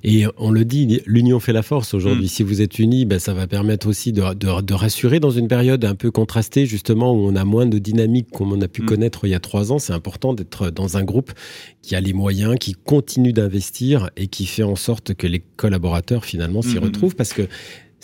Et 0.03 0.25
on 0.37 0.51
le 0.51 0.65
dit, 0.65 1.01
l'union 1.05 1.39
fait 1.39 1.53
la 1.53 1.63
force 1.63 1.93
aujourd'hui. 1.93 2.25
Mm. 2.25 2.29
Si 2.29 2.43
vous 2.43 2.61
êtes 2.61 2.79
unis, 2.79 3.05
ben, 3.05 3.19
ça 3.19 3.33
va 3.33 3.47
permettre 3.47 3.87
aussi 3.87 4.13
de, 4.13 4.33
de, 4.33 4.73
rassurer 4.73 5.19
dans 5.19 5.31
une 5.31 5.47
période 5.47 5.83
un 5.85 5.95
peu 5.95 6.11
contrastée, 6.11 6.65
justement, 6.65 7.13
où 7.13 7.27
on 7.27 7.35
a 7.35 7.45
moins 7.45 7.65
de 7.65 7.77
dynamique 7.77 8.27
comme 8.31 8.53
on 8.53 8.61
a 8.61 8.67
pu 8.67 8.81
mm. 8.81 8.85
connaître 8.85 9.25
il 9.25 9.31
y 9.31 9.35
a 9.35 9.39
trois 9.39 9.71
ans. 9.71 9.79
C'est 9.79 9.93
important 9.93 10.33
d'être 10.33 10.69
dans 10.69 10.97
un 10.97 11.03
groupe 11.03 11.31
qui 11.81 11.95
a 11.95 12.01
les 12.01 12.13
moyens, 12.13 12.55
qui 12.59 12.73
continue 12.73 13.33
d'investir 13.33 14.09
et 14.17 14.27
qui 14.27 14.45
fait 14.45 14.63
en 14.63 14.75
sorte 14.75 15.13
que 15.13 15.27
les 15.27 15.43
collaborateurs, 15.55 16.25
finalement, 16.25 16.61
s'y 16.61 16.75
mm, 16.75 16.83
retrouvent. 16.83 17.15
Parce 17.15 17.33
que 17.33 17.47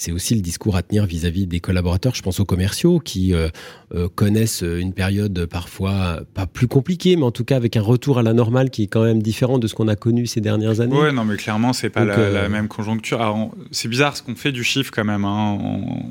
c'est 0.01 0.11
aussi 0.11 0.33
le 0.33 0.41
discours 0.41 0.75
à 0.75 0.81
tenir 0.81 1.05
vis-à-vis 1.05 1.45
des 1.45 1.59
collaborateurs. 1.59 2.15
Je 2.15 2.23
pense 2.23 2.39
aux 2.39 2.45
commerciaux 2.45 2.99
qui 2.99 3.35
euh, 3.35 3.49
euh, 3.93 4.09
connaissent 4.09 4.63
une 4.63 4.93
période 4.93 5.45
parfois 5.45 6.21
pas 6.33 6.47
plus 6.47 6.67
compliquée, 6.67 7.15
mais 7.17 7.23
en 7.23 7.29
tout 7.29 7.43
cas 7.43 7.55
avec 7.55 7.77
un 7.77 7.83
retour 7.83 8.17
à 8.17 8.23
la 8.23 8.33
normale 8.33 8.71
qui 8.71 8.81
est 8.81 8.87
quand 8.87 9.03
même 9.03 9.21
différent 9.21 9.59
de 9.59 9.67
ce 9.67 9.75
qu'on 9.75 9.87
a 9.87 9.95
connu 9.95 10.25
ces 10.25 10.41
dernières 10.41 10.81
années. 10.81 10.97
Oui, 10.99 11.13
non, 11.13 11.23
mais 11.23 11.37
clairement, 11.37 11.71
c'est 11.71 11.91
pas 11.91 12.01
euh, 12.01 12.33
la, 12.33 12.49
même 12.49 12.67
conjoncture. 12.67 13.51
C'est 13.69 13.89
bizarre 13.89 14.17
ce 14.17 14.23
qu'on 14.23 14.33
fait 14.33 14.51
du 14.51 14.63
chiffre 14.63 14.89
quand 14.91 15.05
même. 15.05 15.23
Hein. 15.23 15.59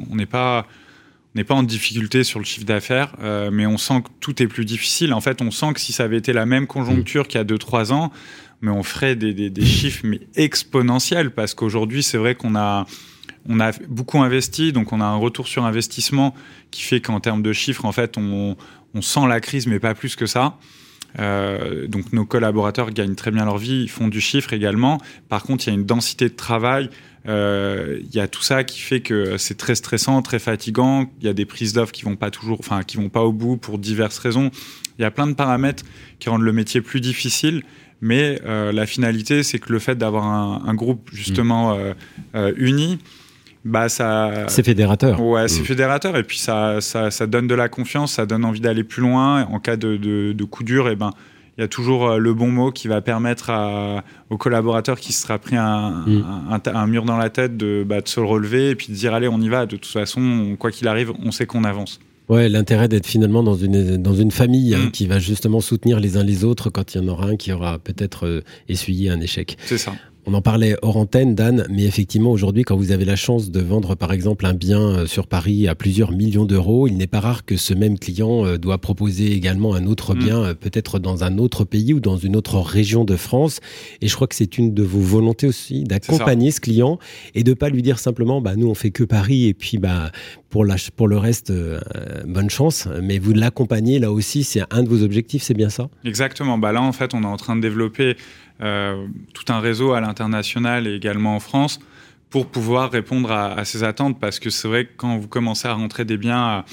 On 0.08 0.14
n'est 0.14 0.24
pas 0.24 0.68
n'est 1.34 1.44
pas 1.44 1.54
en 1.54 1.64
difficulté 1.64 2.22
sur 2.22 2.38
le 2.38 2.44
chiffre 2.44 2.66
d'affaires, 2.66 3.16
mais 3.52 3.66
on 3.66 3.78
sent 3.78 4.02
que 4.02 4.08
tout 4.20 4.40
est 4.40 4.48
plus 4.48 4.64
difficile. 4.64 5.12
En 5.12 5.20
fait, 5.20 5.42
on 5.42 5.50
sent 5.50 5.72
que 5.74 5.80
si 5.80 5.92
ça 5.92 6.04
avait 6.04 6.16
été 6.18 6.32
la 6.32 6.46
même 6.46 6.66
conjoncture 6.68 7.26
qu'il 7.26 7.38
y 7.38 7.40
a 7.40 7.44
2-3 7.44 7.92
ans, 7.92 8.12
mais 8.60 8.70
on 8.70 8.82
ferait 8.82 9.16
des, 9.16 9.32
des, 9.32 9.48
des 9.48 9.64
chiffres 9.64 10.02
mais 10.04 10.20
exponentiels 10.36 11.30
parce 11.30 11.54
qu'aujourd'hui, 11.54 12.02
c'est 12.02 12.18
vrai 12.18 12.34
qu'on 12.34 12.56
a 12.56 12.84
on 13.48 13.60
a 13.60 13.72
beaucoup 13.88 14.20
investi, 14.20 14.72
donc 14.72 14.92
on 14.92 15.00
a 15.00 15.04
un 15.04 15.16
retour 15.16 15.48
sur 15.48 15.64
investissement 15.64 16.34
qui 16.70 16.82
fait 16.82 17.00
qu'en 17.00 17.20
termes 17.20 17.42
de 17.42 17.52
chiffres, 17.52 17.84
en 17.84 17.92
fait, 17.92 18.16
on, 18.18 18.56
sent 19.00 19.26
la 19.28 19.40
crise, 19.40 19.66
mais 19.66 19.78
pas 19.78 19.94
plus 19.94 20.16
que 20.16 20.26
ça. 20.26 20.58
Euh, 21.18 21.88
donc 21.88 22.12
nos 22.12 22.24
collaborateurs 22.24 22.90
gagnent 22.92 23.16
très 23.16 23.32
bien 23.32 23.44
leur 23.44 23.58
vie, 23.58 23.82
ils 23.82 23.90
font 23.90 24.08
du 24.08 24.20
chiffre 24.20 24.52
également. 24.52 25.00
Par 25.28 25.42
contre, 25.42 25.66
il 25.66 25.70
y 25.70 25.72
a 25.72 25.74
une 25.74 25.86
densité 25.86 26.28
de 26.28 26.34
travail, 26.34 26.90
euh, 27.26 28.00
il 28.00 28.14
y 28.14 28.20
a 28.20 28.28
tout 28.28 28.42
ça 28.42 28.62
qui 28.62 28.80
fait 28.80 29.00
que 29.00 29.36
c'est 29.36 29.56
très 29.56 29.74
stressant, 29.74 30.22
très 30.22 30.38
fatigant. 30.38 31.10
Il 31.20 31.26
y 31.26 31.28
a 31.28 31.32
des 31.32 31.46
prises 31.46 31.72
d'offres 31.72 31.92
qui 31.92 32.04
vont 32.04 32.16
pas 32.16 32.30
toujours, 32.30 32.58
enfin 32.60 32.82
qui 32.82 32.96
vont 32.96 33.08
pas 33.08 33.22
au 33.22 33.32
bout 33.32 33.56
pour 33.56 33.78
diverses 33.78 34.18
raisons. 34.18 34.50
Il 34.98 35.02
y 35.02 35.04
a 35.04 35.10
plein 35.10 35.26
de 35.26 35.34
paramètres 35.34 35.84
qui 36.18 36.28
rendent 36.28 36.42
le 36.42 36.52
métier 36.52 36.80
plus 36.80 37.00
difficile. 37.00 37.62
Mais 38.02 38.40
euh, 38.46 38.72
la 38.72 38.86
finalité, 38.86 39.42
c'est 39.42 39.58
que 39.58 39.72
le 39.72 39.78
fait 39.78 39.96
d'avoir 39.96 40.24
un, 40.24 40.74
groupe 40.74 41.10
justement 41.12 41.76
mmh. 41.76 42.52
uni, 42.56 42.98
bah 43.64 43.88
ça 43.88 44.44
c'est 44.48 44.64
fédérateur 44.64 45.20
ouais 45.20 45.48
c'est 45.48 45.60
mm. 45.60 45.64
fédérateur 45.64 46.16
et 46.16 46.22
puis 46.22 46.38
ça, 46.38 46.80
ça, 46.80 47.10
ça 47.10 47.26
donne 47.26 47.46
de 47.46 47.54
la 47.54 47.68
confiance 47.68 48.14
ça 48.14 48.24
donne 48.24 48.44
envie 48.44 48.60
d'aller 48.60 48.84
plus 48.84 49.02
loin 49.02 49.44
en 49.44 49.58
cas 49.58 49.76
de, 49.76 49.96
de, 49.96 50.32
de 50.32 50.44
coup 50.44 50.64
dur 50.64 50.88
et 50.88 50.96
ben 50.96 51.10
il 51.58 51.60
y 51.60 51.64
a 51.64 51.68
toujours 51.68 52.08
euh, 52.08 52.18
le 52.18 52.32
bon 52.32 52.48
mot 52.50 52.70
qui 52.70 52.88
va 52.88 53.02
permettre 53.02 53.50
à, 53.50 54.02
aux 54.30 54.38
collaborateurs 54.38 54.98
qui 54.98 55.12
se 55.12 55.22
sera 55.22 55.38
pris 55.38 55.56
un, 55.56 56.04
mm. 56.06 56.24
un, 56.50 56.74
un, 56.74 56.86
mur 56.86 57.04
dans 57.04 57.18
la 57.18 57.28
tête 57.28 57.58
de, 57.58 57.84
bah, 57.86 58.00
de 58.00 58.08
se 58.08 58.20
relever 58.20 58.70
et 58.70 58.74
puis 58.76 58.86
de 58.88 58.94
dire 58.94 59.12
allez 59.12 59.28
on 59.28 59.40
y 59.40 59.48
va 59.50 59.66
de 59.66 59.76
toute 59.76 59.84
façon 59.86 60.56
quoi 60.58 60.70
qu'il 60.70 60.88
arrive 60.88 61.12
on 61.22 61.30
sait 61.30 61.46
qu'on 61.46 61.64
avance 61.64 62.00
Ouais, 62.30 62.48
l'intérêt 62.48 62.86
d'être 62.86 63.08
finalement 63.08 63.42
dans 63.42 63.56
une, 63.56 63.96
dans 63.96 64.14
une 64.14 64.30
famille 64.30 64.72
hein, 64.76 64.86
mm. 64.86 64.90
qui 64.92 65.08
va 65.08 65.18
justement 65.18 65.60
soutenir 65.60 65.98
les 65.98 66.16
uns 66.16 66.22
les 66.22 66.44
autres 66.44 66.70
quand 66.70 66.94
il 66.94 67.02
y 67.02 67.04
en 67.04 67.08
aura 67.08 67.26
un 67.26 67.36
qui 67.36 67.52
aura 67.52 67.80
peut-être 67.80 68.24
euh, 68.24 68.40
essuyé 68.68 69.10
un 69.10 69.20
échec. 69.20 69.58
C'est 69.66 69.78
ça. 69.78 69.92
On 70.30 70.34
en 70.34 70.42
parlait 70.42 70.76
hors 70.82 70.96
antenne, 70.96 71.34
Dan, 71.34 71.66
mais 71.70 71.82
effectivement, 71.82 72.30
aujourd'hui, 72.30 72.62
quand 72.62 72.76
vous 72.76 72.92
avez 72.92 73.04
la 73.04 73.16
chance 73.16 73.50
de 73.50 73.60
vendre, 73.60 73.96
par 73.96 74.12
exemple, 74.12 74.46
un 74.46 74.54
bien 74.54 74.80
euh, 74.80 75.06
sur 75.06 75.26
Paris 75.26 75.66
à 75.66 75.74
plusieurs 75.74 76.12
millions 76.12 76.44
d'euros, 76.44 76.86
il 76.86 76.96
n'est 76.98 77.08
pas 77.08 77.18
rare 77.18 77.44
que 77.44 77.56
ce 77.56 77.74
même 77.74 77.98
client 77.98 78.46
euh, 78.46 78.56
doit 78.56 78.78
proposer 78.78 79.32
également 79.32 79.74
un 79.74 79.86
autre 79.86 80.14
mm. 80.14 80.18
bien, 80.20 80.40
euh, 80.40 80.54
peut-être 80.54 81.00
dans 81.00 81.24
un 81.24 81.38
autre 81.38 81.64
pays 81.64 81.92
ou 81.94 81.98
dans 81.98 82.16
une 82.16 82.36
autre 82.36 82.60
région 82.60 83.04
de 83.04 83.16
France. 83.16 83.58
Et 84.02 84.06
je 84.06 84.14
crois 84.14 84.28
que 84.28 84.36
c'est 84.36 84.56
une 84.56 84.72
de 84.72 84.84
vos 84.84 85.00
volontés 85.00 85.48
aussi 85.48 85.82
d'accompagner 85.82 86.52
ce 86.52 86.60
client 86.60 87.00
et 87.34 87.42
de 87.42 87.52
pas 87.52 87.68
lui 87.68 87.82
dire 87.82 87.98
simplement, 87.98 88.40
bah, 88.40 88.54
nous, 88.54 88.68
on 88.68 88.74
fait 88.74 88.92
que 88.92 89.02
Paris 89.02 89.48
et 89.48 89.54
puis, 89.54 89.78
bah, 89.78 90.12
pour, 90.48 90.64
la, 90.64 90.76
pour 90.94 91.08
le 91.08 91.18
reste, 91.18 91.52
bonne 92.24 92.50
chance. 92.50 92.86
Mais 93.02 93.18
vous 93.18 93.32
l'accompagnez, 93.32 93.98
là 93.98 94.12
aussi, 94.12 94.44
c'est 94.44 94.62
un 94.70 94.84
de 94.84 94.88
vos 94.88 95.02
objectifs, 95.02 95.42
c'est 95.42 95.54
bien 95.54 95.70
ça? 95.70 95.88
Exactement. 96.04 96.56
Bah, 96.56 96.70
là, 96.70 96.82
en 96.82 96.92
fait, 96.92 97.14
on 97.14 97.24
est 97.24 97.26
en 97.26 97.36
train 97.36 97.56
de 97.56 97.62
développer 97.62 98.14
euh, 98.62 99.06
tout 99.34 99.52
un 99.52 99.60
réseau 99.60 99.92
à 99.92 100.00
l'international 100.00 100.86
et 100.86 100.94
également 100.94 101.36
en 101.36 101.40
France 101.40 101.80
pour 102.28 102.46
pouvoir 102.46 102.90
répondre 102.90 103.32
à, 103.32 103.64
ces 103.64 103.82
attentes 103.82 104.20
parce 104.20 104.38
que 104.38 104.50
c'est 104.50 104.68
vrai 104.68 104.84
que 104.84 104.92
quand 104.96 105.18
vous 105.18 105.28
commencez 105.28 105.66
à 105.66 105.74
rentrer 105.74 106.04
des 106.04 106.16
biens 106.16 106.40
à 106.40 106.64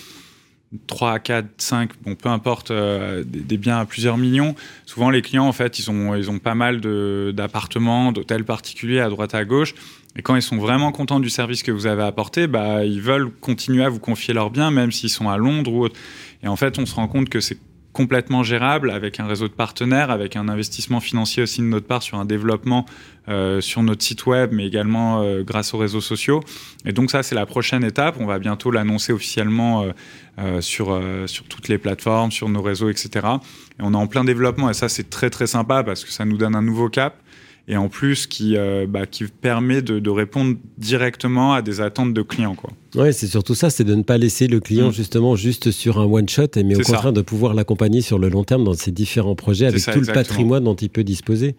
3, 0.88 1.20
4, 1.20 1.48
5, 1.58 1.91
bon, 2.03 2.15
peu 2.15 2.29
importe, 2.29 2.72
euh, 2.72 3.24
des, 3.25 3.58
biens 3.58 3.79
à 3.79 3.86
plusieurs 3.86 4.17
millions, 4.17 4.53
souvent 4.86 5.10
les 5.10 5.22
clients, 5.22 5.48
en 5.48 5.53
fait, 5.53 5.79
ils 5.79 5.89
ont, 5.89 6.13
ils 6.13 6.29
ont 6.29 6.39
pas 6.39 6.56
mal 6.56 6.82
d'appartements, 7.34 8.12
d'hôtels 8.12 8.44
particuliers 8.44 9.00
à 9.00 9.10
droite 9.10 9.34
à 9.34 9.46
gauche. 9.46 9.74
Et 10.17 10.22
quand 10.22 10.36
ils 10.36 10.41
sont 10.41 10.58
vraiment 10.58 10.91
contents 10.91 11.20
du 11.20 11.29
service 11.29 11.63
que 11.63 11.72
vous 11.72 11.88
avez 11.88 12.03
apporté, 12.03 12.48
bah, 12.48 12.84
ils 12.84 13.01
veulent 13.01 13.32
continuer 13.32 13.84
à 13.84 13.89
vous 13.89 14.00
confier 14.00 14.34
leurs 14.34 14.50
biens, 14.50 14.72
même 14.72 14.91
s'ils 14.91 15.10
sont 15.10 15.29
à 15.29 15.38
Londres 15.38 15.72
ou 15.72 15.84
autre. 15.86 15.96
Et 16.44 16.48
en 16.48 16.56
fait, 16.56 16.77
on 16.79 16.86
se 16.86 16.96
rend 16.96 17.08
compte 17.08 17.29
que 17.29 17.39
c'est 17.39 17.60
complètement 17.98 18.44
gérable 18.44 18.92
avec 18.92 19.20
un 19.20 19.25
réseau 19.25 19.48
de 19.48 19.54
partenaires, 19.54 20.12
avec 20.12 20.36
un 20.36 20.50
investissement 20.50 21.00
financier 21.00 21.42
aussi 21.42 21.62
de 21.62 21.66
notre 21.66 21.88
part 21.88 22.04
sur 22.04 22.20
un 22.20 22.25
développement 22.25 22.86
euh, 23.27 23.60
sur 23.60 23.82
notre 23.82 24.04
site 24.04 24.27
web, 24.27 24.51
mais 24.54 24.68
également 24.68 25.24
euh, 25.24 25.42
grâce 25.42 25.74
aux 25.74 25.80
réseaux 25.80 26.00
sociaux. 26.00 26.42
Et 26.86 26.92
donc 26.92 27.10
ça, 27.10 27.24
c'est 27.24 27.34
la 27.34 27.48
prochaine 27.48 27.84
étape. 27.84 28.18
On 28.20 28.27
va 28.27 28.38
bientôt 28.38 28.70
l'annoncer 28.70 29.13
officiellement 29.13 29.88
euh, 30.38 30.62
sur, 30.62 31.01
sur 31.25 31.46
toutes 31.46 31.70
les 31.70 31.80
plateformes, 31.80 32.32
sur 32.32 32.50
nos 32.50 32.62
réseaux, 32.62 32.89
etc. 32.89 33.10
Et 33.80 33.82
on 33.82 33.94
est 33.94 33.98
en 33.98 34.06
plein 34.06 34.24
développement 34.24 34.70
et 34.70 34.75
ça, 34.75 34.89
c'est 34.89 35.10
très 35.10 35.32
très 35.32 35.48
sympa 35.48 35.84
parce 35.84 36.06
que 36.06 36.12
ça 36.12 36.24
nous 36.24 36.38
donne 36.38 36.54
un 36.54 36.62
nouveau 36.62 36.89
cap 36.89 37.16
et 37.69 37.75
en 37.75 37.89
plus 37.89 38.27
qui, 38.27 38.55
euh, 38.55 38.86
bah, 38.88 39.05
qui 39.05 39.25
permet 39.25 39.81
de, 39.81 40.00
de, 40.00 40.09
répondre 40.09 40.55
directement 40.77 41.53
à 41.53 41.62
des 41.62 41.81
attentes 41.81 42.13
de 42.13 42.21
clients. 42.21 42.55
Quoi. 42.55 42.71
Ouais, 42.95 43.12
c'est 43.12 43.27
surtout 43.27 43.55
ça, 43.55 43.69
c'est 43.69 43.83
de 43.83 43.93
ne 43.93 44.03
pas 44.03 44.17
laisser 44.17 44.47
le 44.47 44.62
client 44.62 44.88
mm. 44.88 44.93
justement 44.93 45.36
juste 45.36 45.71
sur 45.71 46.00
un 46.00 46.05
one 46.05 46.29
shot, 46.29 46.47
mais 46.55 46.75
au 46.75 46.79
contraire 46.79 47.12
de 47.12 47.21
pouvoir 47.21 47.53
l'accompagner 47.53 48.00
sur 48.00 48.19
le 48.19 48.29
long 48.29 48.45
terme 48.45 48.63
dans 48.63 48.74
ses 48.74 48.91
différents 48.91 49.36
projets 49.36 49.65
avec 49.65 49.83
tout 49.83 50.00
le 50.00 50.13
patrimoine 50.13 50.63
dont 50.63 50.75
il 50.75 50.89
peut 50.89 51.03
disposer. 51.03 51.55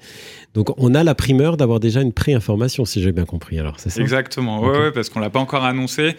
Donc 0.54 0.70
on 0.78 0.94
a 0.94 1.04
la 1.04 1.14
primeur 1.14 1.58
d'avoir 1.58 1.78
déjà 1.78 2.00
une 2.00 2.14
pré-information, 2.14 2.86
si 2.86 3.02
j'ai 3.02 3.12
bien 3.12 3.26
compris. 3.26 3.58
Alors 3.58 3.74
c'est 3.78 3.90
ça? 3.90 4.00
Exactement. 4.00 4.62
Ouais, 4.62 4.78
ouais, 4.78 4.92
parce 4.92 5.10
qu'on 5.10 5.20
l'a 5.20 5.30
pas 5.30 5.40
encore 5.40 5.64
annoncé. 5.64 6.16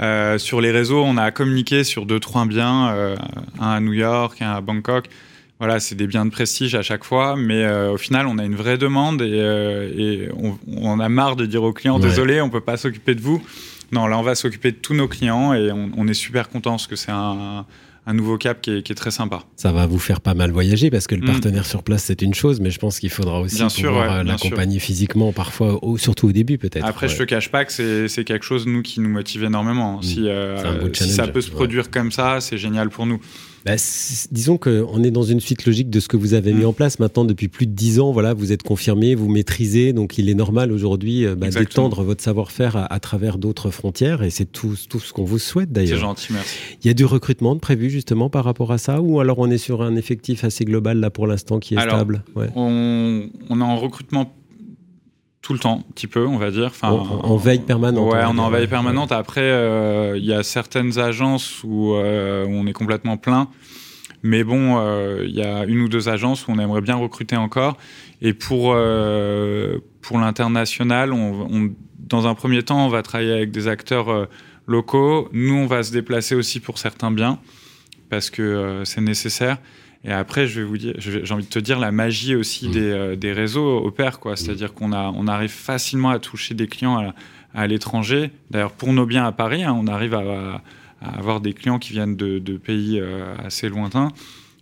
Euh, 0.00 0.38
sur 0.38 0.60
les 0.60 0.70
réseaux, 0.70 1.02
on 1.02 1.16
a 1.16 1.32
communiqué 1.32 1.82
sur 1.82 2.06
deux 2.06 2.20
trois 2.20 2.46
biens, 2.46 2.94
euh, 2.94 3.16
un 3.58 3.70
à 3.70 3.80
New 3.80 3.94
York, 3.94 4.40
un 4.40 4.52
à 4.52 4.60
Bangkok 4.60 5.08
voilà, 5.60 5.78
c'est 5.78 5.94
des 5.94 6.06
biens 6.06 6.26
de 6.26 6.30
prestige 6.30 6.74
à 6.74 6.82
chaque 6.82 7.04
fois, 7.04 7.36
mais 7.36 7.64
euh, 7.64 7.92
au 7.92 7.96
final, 7.96 8.26
on 8.26 8.38
a 8.38 8.44
une 8.44 8.56
vraie 8.56 8.76
demande 8.76 9.22
et, 9.22 9.30
euh, 9.32 10.28
on, 10.66 10.98
a 10.98 11.08
marre 11.08 11.36
de 11.36 11.46
dire 11.46 11.62
aux 11.62 11.72
clients 11.72 11.98
désolé, 11.98 12.40
on 12.40 12.50
peut 12.50 12.60
pas 12.60 12.76
s'occuper 12.76 13.14
de 13.14 13.20
vous. 13.20 13.42
Non, 13.92 14.06
là, 14.06 14.18
on 14.18 14.22
va 14.22 14.34
s'occuper 14.34 14.72
de 14.72 14.76
tous 14.76 14.94
nos 14.94 15.06
clients 15.06 15.54
et 15.54 15.70
on, 15.70 16.08
est 16.08 16.14
super 16.14 16.48
content 16.48 16.72
parce 16.72 16.88
que 16.88 16.96
c'est 16.96 17.12
un, 17.12 17.64
nouveau 18.12 18.36
cap 18.36 18.60
qui 18.60 18.72
est, 18.72 18.94
très 18.94 19.12
sympa. 19.12 19.44
Ça 19.54 19.70
va 19.70 19.86
vous 19.86 20.00
faire 20.00 20.20
pas 20.20 20.34
mal 20.34 20.50
voyager 20.50 20.90
parce 20.90 21.06
que 21.06 21.14
le 21.14 21.22
mm. 21.22 21.26
partenaire 21.26 21.66
sur 21.66 21.84
place, 21.84 22.02
c'est 22.02 22.22
une 22.22 22.34
chose, 22.34 22.58
mais 22.60 22.70
je 22.70 22.80
pense 22.80 22.98
qu'il 22.98 23.10
faudra 23.10 23.40
aussi 23.40 23.56
bien 23.56 23.68
pouvoir 23.68 24.12
euh, 24.12 24.22
l'accompagner 24.24 24.80
physiquement, 24.80 25.32
parfois, 25.32 25.80
surtout 25.98 26.28
au 26.28 26.32
début 26.32 26.58
peut-être. 26.58 26.84
Après, 26.84 27.08
je 27.08 27.16
te 27.16 27.22
cache 27.22 27.50
pas 27.50 27.64
que 27.64 28.08
c'est 28.08 28.24
quelque 28.24 28.44
chose, 28.44 28.66
nous, 28.66 28.82
qui 28.82 28.98
nous 28.98 29.08
motive 29.08 29.44
énormément. 29.44 29.98
Mm. 29.98 30.02
Si, 30.02 30.28
si 30.94 31.10
ça 31.10 31.28
peut 31.28 31.40
se 31.42 31.52
produire 31.52 31.90
comme 31.92 32.10
ça, 32.10 32.40
c'est 32.40 32.58
génial 32.58 32.90
pour 32.90 33.06
nous. 33.06 33.20
Bah, 33.64 33.76
disons 34.30 34.58
qu'on 34.58 35.02
est 35.02 35.10
dans 35.10 35.22
une 35.22 35.40
suite 35.40 35.64
logique 35.64 35.88
de 35.88 35.98
ce 35.98 36.08
que 36.08 36.18
vous 36.18 36.34
avez 36.34 36.52
mis 36.52 36.64
mm. 36.64 36.68
en 36.68 36.72
place 36.74 36.98
maintenant 36.98 37.24
depuis 37.24 37.48
plus 37.48 37.66
de 37.66 37.72
dix 37.72 37.98
ans. 37.98 38.12
Voilà, 38.12 38.34
vous 38.34 38.52
êtes 38.52 38.62
confirmé, 38.62 39.14
vous 39.14 39.28
maîtrisez, 39.28 39.94
donc 39.94 40.18
il 40.18 40.28
est 40.28 40.34
normal 40.34 40.70
aujourd'hui 40.70 41.24
euh, 41.24 41.34
bah, 41.34 41.48
d'étendre 41.48 42.02
votre 42.02 42.22
savoir-faire 42.22 42.86
à, 42.90 43.00
travers 43.00 43.38
d'autres 43.38 43.70
frontières 43.70 44.22
et 44.22 44.30
c'est 44.30 44.44
tout, 44.44 44.76
tout 44.88 45.00
ce 45.00 45.12
qu'on 45.12 45.24
vous 45.24 45.38
souhaite 45.38 45.72
d'ailleurs. 45.72 45.96
C'est 45.98 46.02
gentil, 46.02 46.32
merci. 46.32 46.58
Il 46.82 46.88
y 46.88 46.90
a 46.90 46.94
du 46.94 47.06
recrutement 47.06 47.56
prévu 47.56 47.88
justement 47.88 48.28
par 48.28 48.44
rapport 48.44 48.70
à 48.70 48.78
ça? 48.78 49.00
Ou 49.00 49.20
alors 49.20 49.38
on 49.38 49.50
est 49.50 49.58
sur 49.58 49.82
un 49.82 49.96
effectif 49.96 50.44
assez 50.44 50.64
global 50.64 51.00
là 51.00 51.10
pour 51.10 51.26
l'instant 51.26 51.58
qui 51.58 51.74
est 51.74 51.80
stable? 51.80 52.22
On, 52.54 53.28
on 53.48 53.60
est 53.60 53.64
en 53.64 53.76
recrutement 53.76 54.30
tout 55.44 55.52
le 55.52 55.58
temps, 55.58 55.84
un 55.86 55.92
petit 55.92 56.06
peu, 56.06 56.26
on 56.26 56.38
va 56.38 56.50
dire. 56.50 56.68
Enfin, 56.68 56.88
en, 56.88 57.36
veille 57.36 57.60
permanente. 57.60 58.10
Ouais, 58.10 58.22
on 58.26 58.38
est 58.38 58.40
en 58.40 58.48
veille 58.48 58.66
permanente. 58.66 59.12
Après, 59.12 59.42
euh, 59.42 60.16
il 60.16 60.24
y 60.24 60.32
a 60.32 60.42
certaines 60.42 60.98
agences 60.98 61.62
euh, 61.66 62.46
où, 62.46 62.50
on 62.50 62.66
est 62.66 62.72
complètement 62.72 63.18
plein. 63.18 63.48
Mais 64.22 64.42
bon, 64.42 64.78
euh, 64.78 65.22
il 65.28 65.34
y 65.34 65.42
a 65.42 65.66
une 65.66 65.82
ou 65.82 65.88
deux 65.90 66.08
agences 66.08 66.48
où 66.48 66.50
on 66.50 66.58
aimerait 66.58 66.80
bien 66.80 66.96
recruter 66.96 67.36
encore. 67.36 67.76
Et 68.22 68.32
pour, 68.32 68.74
pour 70.00 70.18
l'international, 70.18 71.12
on, 71.12 71.74
dans 71.98 72.26
un 72.26 72.34
premier 72.34 72.62
temps, 72.62 72.86
on 72.86 72.88
va 72.88 73.02
travailler 73.02 73.32
avec 73.32 73.50
des 73.50 73.68
acteurs 73.68 74.28
locaux. 74.66 75.28
Nous, 75.34 75.54
on 75.54 75.66
va 75.66 75.82
se 75.82 75.92
déplacer 75.92 76.34
aussi 76.34 76.58
pour 76.58 76.78
certains 76.78 77.10
biens 77.10 77.38
parce 78.08 78.30
que 78.30 78.80
c'est 78.84 79.02
nécessaire. 79.02 79.58
Et 80.04 80.12
après, 80.12 80.46
je 80.46 80.60
vais 80.60 80.66
vous 80.66 80.76
dire, 80.76 80.94
j'ai 80.98 81.32
envie 81.32 81.44
de 81.44 81.50
te 81.50 81.58
dire, 81.58 81.78
la 81.78 81.90
magie 81.90 82.34
aussi 82.34 82.68
mm. 82.68 82.72
des, 82.72 82.90
euh, 82.90 83.16
des, 83.16 83.32
réseaux 83.32 83.84
opère, 83.84 84.20
quoi. 84.20 84.36
C'est-à-dire 84.36 84.74
qu'on 84.74 84.92
a, 84.92 85.10
on 85.14 85.26
arrive 85.26 85.50
facilement 85.50 86.10
à 86.10 86.18
toucher 86.18 86.54
des 86.54 86.66
clients 86.66 87.12
à, 87.54 87.66
l'étranger. 87.66 88.30
D'ailleurs, 88.50 88.72
pour 88.72 88.92
nos 88.92 89.06
biens 89.06 89.24
à 89.24 89.32
Paris, 89.32 89.62
hein, 89.62 89.74
on 89.78 89.86
arrive 89.86 90.14
à, 90.14 90.60
avoir 91.00 91.40
des 91.40 91.52
clients 91.52 91.78
qui 91.78 91.92
viennent 91.92 92.16
de, 92.16 92.38
de 92.38 92.56
pays 92.56 92.98
euh, 92.98 93.34
assez 93.44 93.68
lointains 93.68 94.10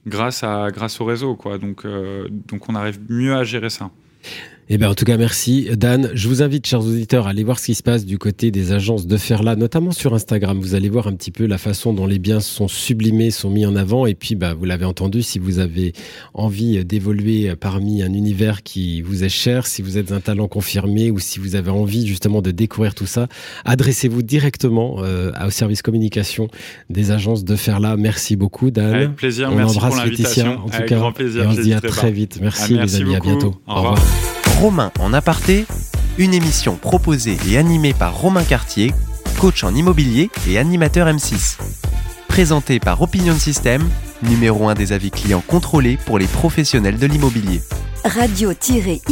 grâce, 0.06 0.42
à, 0.42 0.68
grâce 0.70 1.00
au 1.00 1.04
réseau, 1.04 1.34
quoi. 1.34 1.58
Donc, 1.58 1.84
euh, 1.84 2.28
donc, 2.30 2.68
on 2.68 2.74
arrive 2.74 3.00
mieux 3.08 3.34
à 3.34 3.44
gérer 3.44 3.70
ça. 3.70 3.90
Eh 4.68 4.78
bien, 4.78 4.88
en 4.88 4.94
tout 4.94 5.04
cas, 5.04 5.16
merci. 5.16 5.68
Dan, 5.76 6.10
je 6.14 6.28
vous 6.28 6.42
invite, 6.42 6.66
chers 6.66 6.80
auditeurs, 6.80 7.26
à 7.26 7.30
aller 7.30 7.42
voir 7.42 7.58
ce 7.58 7.66
qui 7.66 7.74
se 7.74 7.82
passe 7.82 8.06
du 8.06 8.16
côté 8.16 8.50
des 8.50 8.72
agences 8.72 9.06
de 9.06 9.16
Ferla, 9.16 9.56
notamment 9.56 9.90
sur 9.90 10.14
Instagram. 10.14 10.58
Vous 10.60 10.74
allez 10.74 10.88
voir 10.88 11.08
un 11.08 11.12
petit 11.14 11.30
peu 11.32 11.46
la 11.46 11.58
façon 11.58 11.92
dont 11.92 12.06
les 12.06 12.18
biens 12.18 12.40
sont 12.40 12.68
sublimés, 12.68 13.30
sont 13.30 13.50
mis 13.50 13.66
en 13.66 13.74
avant. 13.74 14.06
Et 14.06 14.14
puis, 14.14 14.34
bah, 14.34 14.54
vous 14.54 14.64
l'avez 14.64 14.84
entendu, 14.84 15.22
si 15.22 15.38
vous 15.38 15.58
avez 15.58 15.92
envie 16.32 16.84
d'évoluer 16.84 17.54
parmi 17.56 18.02
un 18.02 18.12
univers 18.12 18.62
qui 18.62 19.02
vous 19.02 19.24
est 19.24 19.28
cher, 19.28 19.66
si 19.66 19.82
vous 19.82 19.98
êtes 19.98 20.12
un 20.12 20.20
talent 20.20 20.48
confirmé 20.48 21.10
ou 21.10 21.18
si 21.18 21.40
vous 21.40 21.56
avez 21.56 21.70
envie 21.70 22.06
justement 22.06 22.40
de 22.40 22.52
découvrir 22.52 22.94
tout 22.94 23.06
ça, 23.06 23.26
adressez-vous 23.64 24.22
directement 24.22 24.96
euh, 25.00 25.32
au 25.44 25.50
service 25.50 25.82
communication 25.82 26.48
des 26.88 27.10
agences 27.10 27.44
de 27.44 27.56
Ferla. 27.56 27.96
Merci 27.96 28.36
beaucoup, 28.36 28.70
Dan. 28.70 28.94
Avec 28.94 29.16
plaisir, 29.16 29.50
on 29.52 29.56
merci 29.56 29.76
embrasse 29.76 29.96
pour 29.96 30.04
Laetitia, 30.04 30.50
en 30.52 30.68
tout 30.68 30.82
cas. 30.84 30.96
Grand 30.96 31.12
plaisir, 31.12 31.42
et 31.42 31.46
on 31.46 31.52
se 31.52 31.60
dit 31.60 31.74
à 31.74 31.80
très 31.80 32.12
vite. 32.12 32.38
Merci, 32.40 32.76
ah, 32.78 32.84
les 32.84 32.96
amis, 32.96 33.16
à 33.16 33.20
bientôt. 33.20 33.54
Au 33.66 33.74
revoir. 33.74 33.98
Romain 34.60 34.92
en 35.00 35.12
aparté, 35.12 35.66
une 36.18 36.34
émission 36.34 36.76
proposée 36.76 37.36
et 37.48 37.58
animée 37.58 37.94
par 37.94 38.16
Romain 38.16 38.44
Cartier, 38.44 38.92
coach 39.40 39.64
en 39.64 39.74
immobilier 39.74 40.30
et 40.48 40.58
animateur 40.58 41.08
M6. 41.08 41.58
Présentée 42.28 42.78
par 42.78 43.02
Opinion 43.02 43.34
System, 43.34 43.82
numéro 44.22 44.68
1 44.68 44.74
des 44.74 44.92
avis 44.92 45.10
clients 45.10 45.42
contrôlés 45.46 45.98
pour 46.06 46.18
les 46.18 46.26
professionnels 46.26 46.98
de 46.98 47.06
l'immobilier. 47.06 47.60
Radio-imo.fr 48.04 49.02